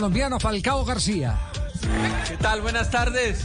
[0.00, 1.36] colombiano Falcao García.
[2.26, 2.62] ¿Qué tal?
[2.62, 3.44] Buenas tardes.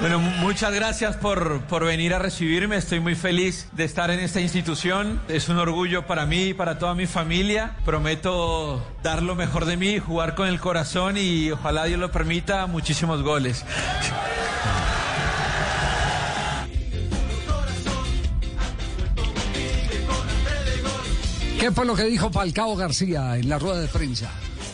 [0.00, 2.74] Bueno, mu- muchas gracias por, por venir a recibirme.
[2.76, 5.20] Estoy muy feliz de estar en esta institución.
[5.28, 7.76] Es un orgullo para mí y para toda mi familia.
[7.84, 12.66] Prometo dar lo mejor de mí, jugar con el corazón y ojalá Dios lo permita,
[12.66, 13.64] muchísimos goles.
[21.60, 24.30] ¿Qué fue lo que dijo Falcao García en la rueda de prensa?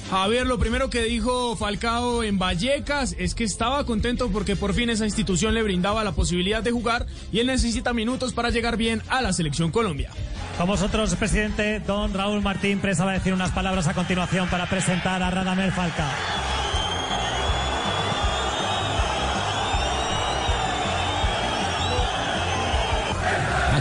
[0.09, 4.89] Javier, lo primero que dijo Falcao en Vallecas es que estaba contento porque por fin
[4.89, 9.03] esa institución le brindaba la posibilidad de jugar y él necesita minutos para llegar bien
[9.09, 10.11] a la selección Colombia.
[10.59, 14.71] Con vosotros, presidente don Raúl Martín Presa va a decir unas palabras a continuación para
[14.71, 16.46] presentar a Radamel Falcao.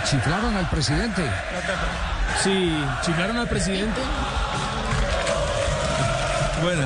[0.05, 1.23] Achiflaron al presidente.
[2.43, 2.71] Sí,
[3.03, 3.99] chiflaron al presidente.
[6.61, 6.83] Bueno,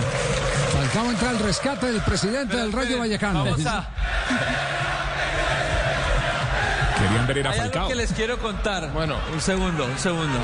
[0.71, 3.43] Falcao entra al rescate del presidente del Rayo Vallecano.
[3.43, 3.89] vamos a...
[6.97, 8.89] Querían ver era Hay algo que les quiero contar.
[8.93, 10.39] Bueno, un segundo, un segundo.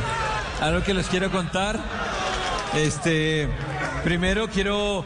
[0.61, 1.79] Algo que les quiero contar.
[2.73, 3.47] Este,
[4.03, 5.05] primero quiero,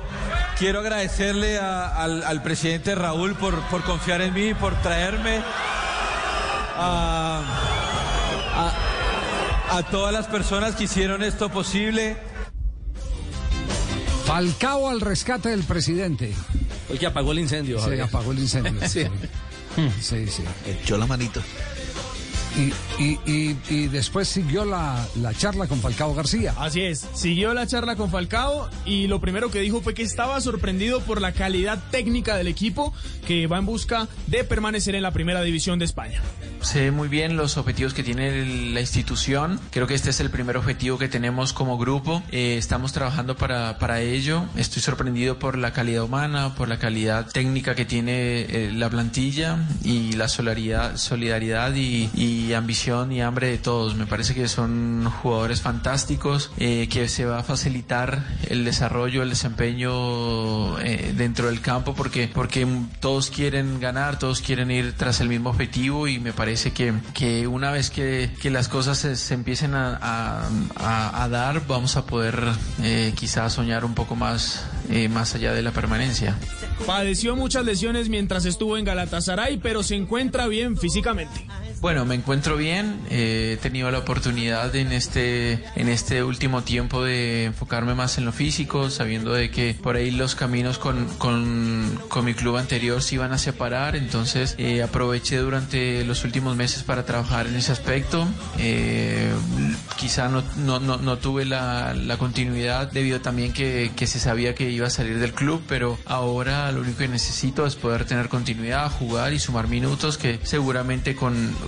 [0.57, 5.41] quiero agradecerle a- al, al presidente Raúl por, por confiar en mí, por traerme
[6.81, 8.72] a,
[9.72, 12.17] a, a todas las personas que hicieron esto posible.
[14.25, 16.33] Falcao al rescate del presidente.
[16.89, 18.02] El que apagó el incendio, Se Javier.
[18.03, 18.73] apagó el incendio.
[18.89, 19.05] Sí,
[20.02, 20.27] sí.
[20.27, 20.43] sí.
[20.65, 21.42] Echó la manito.
[22.59, 26.53] Y, y- y- y después siguió la, la charla con Falcao García.
[26.58, 30.39] Así es, siguió la charla con Falcao y lo primero que dijo fue que estaba
[30.42, 32.93] sorprendido por la calidad técnica del equipo
[33.25, 36.21] que va en busca de permanecer en la primera división de España.
[36.61, 39.59] Sé muy bien los objetivos que tiene la institución.
[39.71, 42.21] Creo que este es el primer objetivo que tenemos como grupo.
[42.31, 44.43] Eh, estamos trabajando para, para ello.
[44.58, 49.58] Estoy sorprendido por la calidad humana, por la calidad técnica que tiene eh, la plantilla
[49.86, 52.09] y la solidaridad, solidaridad y,
[52.54, 53.95] ambición y hambre de todos.
[53.95, 59.30] Me parece que son jugadores fantásticos, eh, que se va a facilitar el desarrollo, el
[59.30, 62.67] desempeño eh, dentro del campo porque, porque
[62.99, 67.48] todos quieren ganar, todos quieren ir tras el mismo objetivo y me parece que, que
[67.48, 70.48] una vez que, que las cosas se, empiecen a-
[71.23, 72.43] a dar, vamos a poder
[72.82, 76.38] eh, quizás soñar un poco más, eh, más allá de la permanencia.
[76.86, 81.45] Padeció muchas lesiones mientras estuvo en Galatasaray, pero se encuentra bien físicamente.
[81.81, 82.99] Bueno, me encuentro bien.
[83.09, 88.25] eh, he tenido la oportunidad en este, en este último tiempo de enfocarme más en
[88.25, 93.01] lo físico, sabiendo de que por ahí los caminos con, con, con mi club anterior
[93.01, 93.95] se iban a separar.
[93.95, 98.27] Entonces eh, aproveché durante los últimos meses para trabajar en ese aspecto.
[98.57, 99.31] Eh,
[99.97, 104.53] quizá no, no, no, no tuve la, la continuidad debido también que, que se sabía
[104.53, 108.27] que iba a salir del club, pero ahora lo único que necesito es poder tener
[108.27, 111.55] continuidad, jugar y sumar minutos que seguramente con,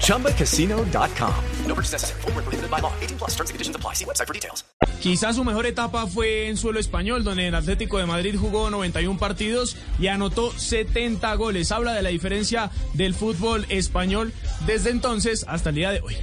[0.00, 1.34] ChumbaCasino.com.
[1.66, 2.20] No purchase necessary.
[2.22, 2.92] Void where prohibited by law.
[3.00, 3.94] 18 plus terms and conditions apply.
[3.94, 4.64] See website for details.
[5.00, 9.18] Quizás su mejor etapa fue en suelo español, donde el Atlético de Madrid jugó 91
[9.18, 11.72] partidos y anotó 70 goles.
[11.72, 14.34] Habla de la diferencia del fútbol español
[14.66, 16.16] desde entonces hasta el día de hoy.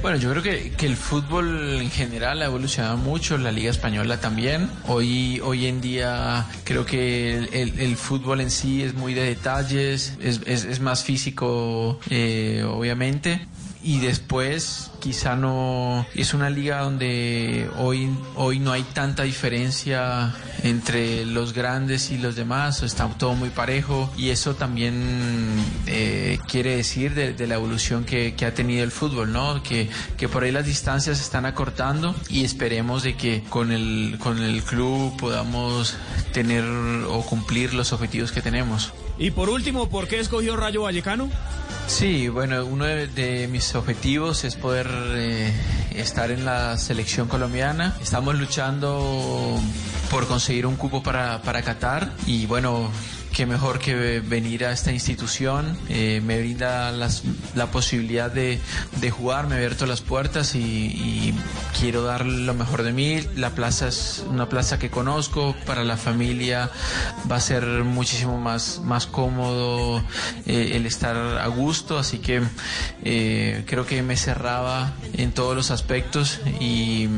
[0.00, 4.20] Bueno, yo creo que, que el fútbol en general ha evolucionado mucho, la Liga Española
[4.20, 4.70] también.
[4.86, 10.40] Hoy, hoy en día creo que el, fútbol en sí es muy de detalles, es,
[10.46, 13.46] es- es más físico, eh, obviamente.
[13.82, 21.24] y después quizá no es una liga donde hoy hoy no hay tanta diferencia entre
[21.24, 25.48] los grandes y los demás está todo muy parejo y eso también
[25.86, 29.88] eh, quiere decir de, de la evolución que, que, ha tenido el fútbol no que,
[30.16, 34.42] que por ahí las distancias se están acortando y esperemos de que con el con
[34.42, 35.96] el club podamos
[36.32, 36.64] tener
[37.08, 38.92] o cumplir los objetivos que tenemos.
[39.18, 41.28] Y por último por qué escogió Rayo Vallecano
[41.88, 45.52] Sí, bueno, uno de, de mis objetivos es poder eh,
[45.94, 47.96] estar en la selección colombiana.
[48.00, 49.58] Estamos luchando
[50.10, 52.90] por conseguir un cupo para, para Qatar y bueno,
[53.32, 57.22] qué mejor que venir a esta institución, eh, me brinda las,
[57.54, 58.60] la posibilidad de,
[59.10, 61.34] jugar, me abierto las puertas y,
[61.78, 63.20] quiero dar lo mejor de mí.
[63.36, 66.70] La plaza es una plaza que conozco, para la familia
[67.30, 70.02] va a ser muchísimo más, más cómodo
[70.46, 72.42] eh, el estar a gusto, así que
[73.04, 77.08] eh, creo que me cerraba en todos los aspectos y,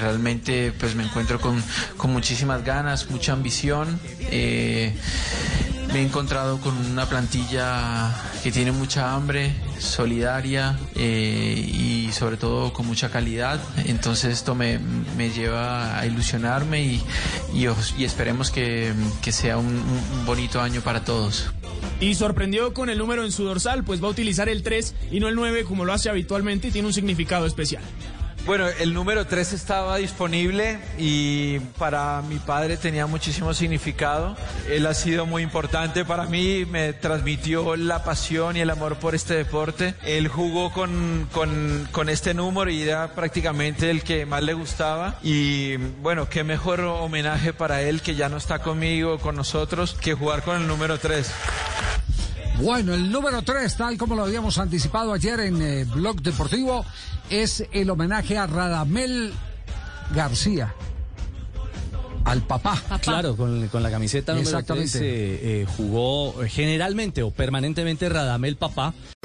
[0.00, 1.62] realmente pues me encuentro con,
[1.96, 3.98] con muchísimas ganas, mucha ambición.
[5.92, 12.72] Me he encontrado con una plantilla que tiene mucha hambre, solidaria eh, y sobre todo
[12.72, 13.60] con mucha calidad.
[13.86, 14.78] Entonces esto me,
[15.16, 17.02] me lleva a ilusionarme y,
[17.54, 18.92] y, esperemos que,
[19.22, 21.50] que sea un, un, bonito año para todos.
[22.00, 25.20] Y sorprendió con el número en su dorsal, pues va a utilizar el 3 y
[25.20, 27.82] no el 9 como lo hace habitualmente y tiene un significado especial.
[28.46, 34.34] Bueno, el número 3 estaba disponible y para mi padre tenía muchísimo significado.
[34.68, 39.14] Él ha sido muy importante para mí, me transmitió la pasión y el amor por
[39.14, 39.94] este deporte.
[40.04, 45.18] Él jugó con, con, este número y era prácticamente el que más le gustaba.
[45.22, 50.14] Y bueno, qué mejor homenaje para él que ya no está conmigo, con nosotros, que
[50.14, 51.30] jugar con el número 3.
[52.62, 56.84] Bueno, el número 3, tal como lo habíamos anticipado ayer en eh, Blog Deportivo,
[57.30, 59.32] es el homenaje a Radamel
[60.14, 60.74] García.
[62.24, 62.74] Al papá.
[62.74, 62.98] papá.
[62.98, 64.98] Claro, con, con, la camiseta número Exactamente.
[64.98, 68.92] 3 eh, eh, jugó generalmente o permanentemente Radamel Papá.